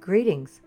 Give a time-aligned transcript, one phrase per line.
[0.00, 0.62] Greetings.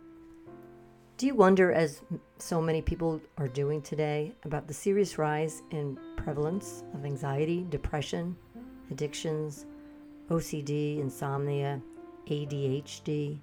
[1.17, 2.01] Do you wonder, as
[2.37, 8.35] so many people are doing today, about the serious rise in prevalence of anxiety, depression,
[8.91, 9.65] addictions,
[10.29, 11.81] OCD, insomnia,
[12.27, 13.39] ADHD,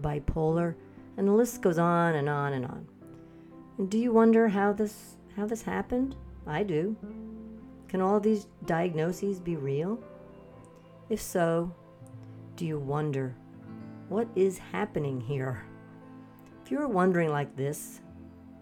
[0.00, 0.74] bipolar,
[1.16, 2.88] and the list goes on and on and on.
[3.78, 6.16] And do you wonder how this how this happened?
[6.46, 6.96] I do.
[7.88, 10.02] Can all these diagnoses be real?
[11.08, 11.72] If so,
[12.56, 13.36] do you wonder
[14.08, 15.64] what is happening here?
[16.64, 18.00] If you are wondering like this,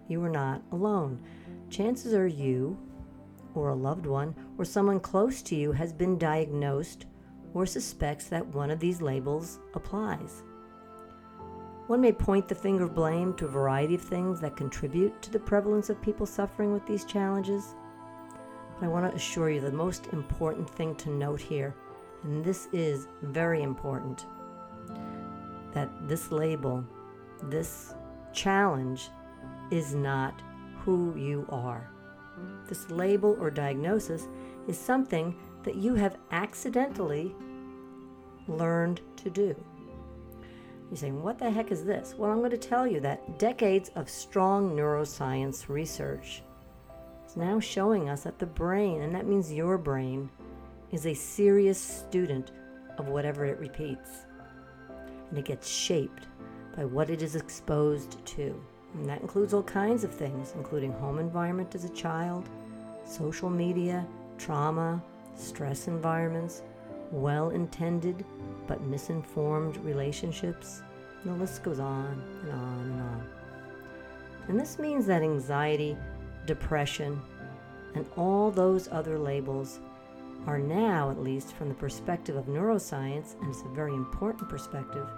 [0.08, 1.20] you are not alone.
[1.68, 2.78] Chances are you,
[3.54, 7.06] or a loved one, or someone close to you has been diagnosed
[7.52, 10.42] or suspects that one of these labels applies.
[11.86, 15.30] One may point the finger of blame to a variety of things that contribute to
[15.30, 17.74] the prevalence of people suffering with these challenges.
[18.80, 21.74] But I want to assure you the most important thing to note here,
[22.22, 24.26] and this is very important,
[25.74, 26.84] that this label,
[27.42, 27.94] this
[28.32, 29.10] challenge,
[29.70, 30.40] is not
[30.78, 31.90] who you are.
[32.68, 34.28] This label or diagnosis
[34.66, 37.34] is something that you have accidentally
[38.48, 39.54] learned to do.
[40.90, 42.14] You're saying, what the heck is this?
[42.16, 46.42] Well, I'm going to tell you that decades of strong neuroscience research
[47.26, 50.30] is now showing us that the brain, and that means your brain,
[50.92, 52.52] is a serious student
[52.98, 54.10] of whatever it repeats.
[55.34, 56.28] And it gets shaped
[56.76, 58.64] by what it is exposed to.
[58.94, 62.48] And that includes all kinds of things, including home environment as a child,
[63.04, 64.06] social media,
[64.38, 65.02] trauma,
[65.34, 66.62] stress environments,
[67.10, 68.24] well intended
[68.68, 70.84] but misinformed relationships.
[71.24, 73.26] And the list goes on and on and on.
[74.46, 75.96] And this means that anxiety,
[76.46, 77.20] depression,
[77.96, 79.80] and all those other labels
[80.46, 85.08] are now, at least from the perspective of neuroscience, and it's a very important perspective,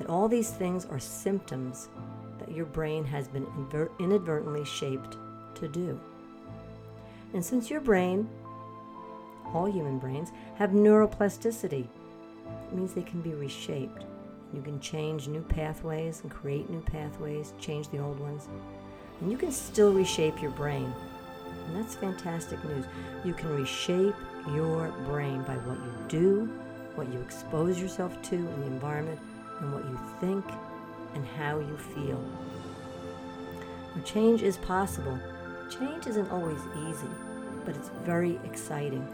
[0.00, 1.88] that all these things are symptoms
[2.40, 3.46] that your brain has been
[4.00, 5.16] inadvertently shaped
[5.54, 6.00] to do.
[7.32, 8.28] And since your brain
[9.54, 11.86] all human brains, have neuroplasticity.
[11.86, 14.04] It means they can be reshaped.
[14.52, 18.48] You can change new pathways and create new pathways, change the old ones.
[19.20, 20.92] And you can still reshape your brain.
[21.66, 22.84] And that's fantastic news.
[23.24, 24.14] You can reshape
[24.54, 26.46] your brain by what you do,
[26.94, 29.20] what you expose yourself to in the environment,
[29.60, 30.44] and what you think
[31.14, 32.22] and how you feel.
[34.04, 35.18] Change is possible.
[35.70, 37.08] Change isn't always easy,
[37.64, 39.06] but it's very exciting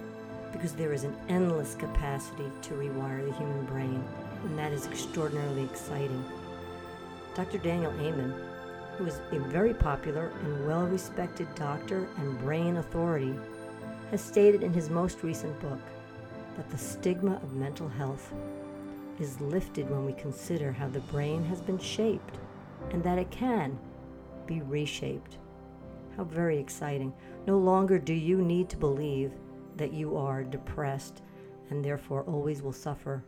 [0.53, 4.03] because there is an endless capacity to rewire the human brain,
[4.45, 6.25] and that is extraordinarily exciting.
[7.35, 7.59] Dr.
[7.59, 8.33] Daniel Amen,
[8.97, 13.35] who is a very popular and well respected doctor and brain authority,
[14.11, 15.81] has stated in his most recent book
[16.57, 18.33] that the stigma of mental health
[19.19, 22.39] is lifted when we consider how the brain has been shaped
[22.91, 23.79] and that it can
[24.47, 25.39] be reshaped.
[26.17, 27.13] How very exciting.
[27.47, 29.33] No longer do you need to believe
[29.77, 31.23] that you are depressed
[31.71, 33.25] and therefore always will suffer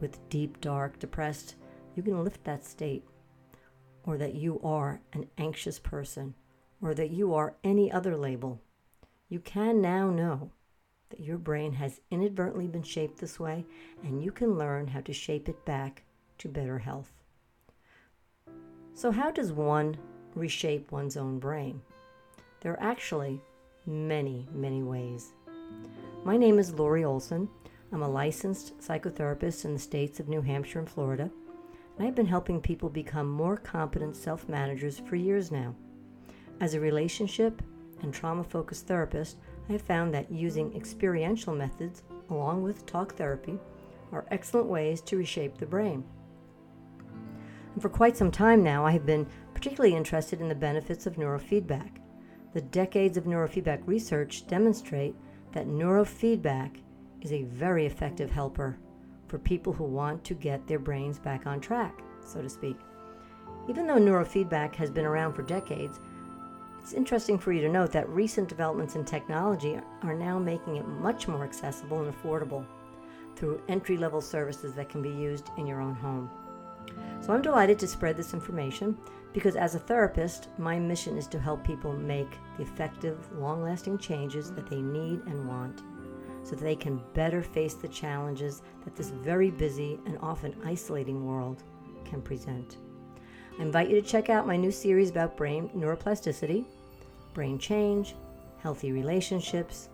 [0.00, 1.56] with deep, dark, depressed,
[1.94, 3.04] you can lift that state.
[4.04, 6.34] Or that you are an anxious person,
[6.80, 8.60] or that you are any other label.
[9.28, 10.52] You can now know
[11.10, 13.64] that your brain has inadvertently been shaped this way,
[14.02, 16.02] and you can learn how to shape it back
[16.38, 17.12] to better health.
[18.94, 19.96] So, how does one
[20.34, 21.80] reshape one's own brain?
[22.60, 23.40] There are actually
[23.86, 25.32] many, many ways.
[26.24, 27.48] My name is Lori Olson.
[27.92, 31.30] I'm a licensed psychotherapist in the states of New Hampshire and Florida,
[31.96, 35.74] and I've been helping people become more competent self managers for years now.
[36.60, 37.62] As a relationship
[38.02, 39.36] and trauma focused therapist,
[39.68, 43.58] I have found that using experiential methods along with talk therapy
[44.12, 46.04] are excellent ways to reshape the brain.
[47.72, 51.16] And for quite some time now, I have been particularly interested in the benefits of
[51.16, 51.98] neurofeedback.
[52.54, 55.14] The decades of neurofeedback research demonstrate
[55.52, 56.78] that neurofeedback
[57.20, 58.78] is a very effective helper
[59.28, 62.76] for people who want to get their brains back on track, so to speak.
[63.68, 65.98] Even though neurofeedback has been around for decades,
[66.86, 70.86] it's interesting for you to note that recent developments in technology are now making it
[70.86, 72.64] much more accessible and affordable
[73.34, 76.30] through entry level services that can be used in your own home.
[77.20, 78.96] So I'm delighted to spread this information
[79.32, 83.98] because as a therapist, my mission is to help people make the effective, long lasting
[83.98, 85.82] changes that they need and want
[86.44, 91.26] so that they can better face the challenges that this very busy and often isolating
[91.26, 91.64] world
[92.04, 92.76] can present.
[93.58, 96.64] I invite you to check out my new series about brain neuroplasticity,
[97.36, 98.16] brain change,
[98.58, 99.90] healthy relationships,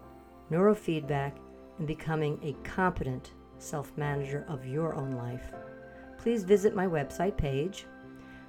[0.50, 1.32] neurofeedback,
[1.78, 5.52] and becoming a competent self manager of your own life
[6.22, 7.86] please visit my website page.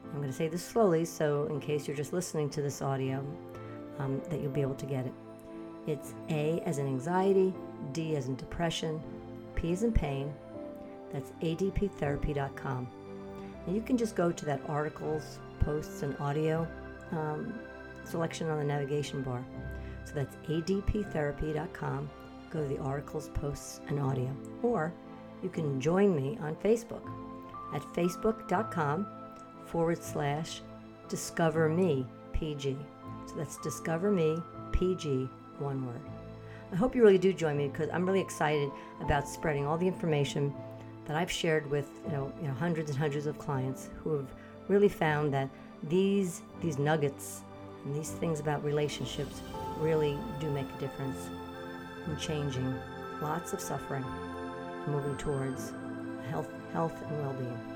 [0.06, 3.26] I'm going to say this slowly, so in case you're just listening to this audio,
[3.98, 5.14] um, that you'll be able to get it.
[5.88, 7.54] It's A as in anxiety,
[7.92, 9.02] D as in depression,
[9.56, 10.32] P as in pain.
[11.12, 12.88] That's adptherapy.com.
[13.66, 16.68] And you can just go to that articles, posts, and audio
[17.12, 17.56] um,
[18.06, 19.44] selection on the navigation bar.
[20.06, 22.10] So that's adptherapy.com.
[22.50, 24.36] Go to the articles, posts, and audio.
[24.62, 24.94] Or
[25.42, 27.02] you can join me on Facebook
[27.74, 29.08] at facebook.com
[29.66, 30.62] forward slash
[31.10, 32.78] discover me PG.
[33.28, 34.38] So that's discover me
[34.72, 35.30] PG,
[35.60, 36.02] one word.
[36.72, 38.72] I hope you really do join me because I'm really excited
[39.02, 40.54] about spreading all the information
[41.06, 44.28] that I've shared with you know, you know hundreds and hundreds of clients who have
[44.68, 45.50] really found that
[45.84, 47.44] these these nuggets
[47.86, 49.42] and these things about relationships
[49.80, 51.30] really do make a difference
[52.08, 52.74] in changing
[53.22, 54.06] lots of suffering
[54.88, 55.74] moving towards
[56.30, 57.73] health health and well-being.